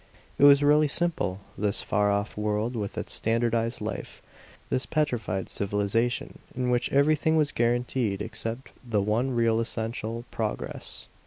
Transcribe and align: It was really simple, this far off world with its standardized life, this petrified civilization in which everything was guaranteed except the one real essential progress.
It 0.39 0.45
was 0.45 0.63
really 0.63 0.87
simple, 0.87 1.41
this 1.55 1.83
far 1.83 2.09
off 2.11 2.35
world 2.35 2.75
with 2.75 2.97
its 2.97 3.13
standardized 3.13 3.81
life, 3.81 4.23
this 4.71 4.87
petrified 4.87 5.47
civilization 5.47 6.39
in 6.55 6.71
which 6.71 6.91
everything 6.91 7.37
was 7.37 7.51
guaranteed 7.51 8.19
except 8.19 8.73
the 8.83 8.99
one 9.03 9.29
real 9.29 9.59
essential 9.59 10.25
progress. 10.31 11.07